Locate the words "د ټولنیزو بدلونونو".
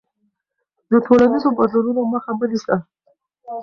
0.91-2.01